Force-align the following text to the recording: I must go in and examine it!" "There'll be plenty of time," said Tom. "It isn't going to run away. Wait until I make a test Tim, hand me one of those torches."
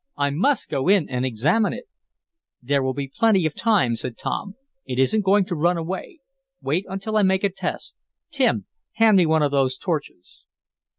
I 0.17 0.31
must 0.31 0.67
go 0.71 0.87
in 0.87 1.07
and 1.09 1.23
examine 1.23 1.73
it!" 1.73 1.87
"There'll 2.59 2.95
be 2.95 3.07
plenty 3.07 3.45
of 3.45 3.53
time," 3.53 3.95
said 3.95 4.17
Tom. 4.17 4.55
"It 4.83 4.97
isn't 4.97 5.21
going 5.23 5.45
to 5.45 5.55
run 5.55 5.77
away. 5.77 6.21
Wait 6.59 6.85
until 6.89 7.17
I 7.17 7.21
make 7.21 7.43
a 7.43 7.49
test 7.51 7.95
Tim, 8.31 8.65
hand 8.93 9.15
me 9.17 9.27
one 9.27 9.43
of 9.43 9.51
those 9.51 9.77
torches." 9.77 10.41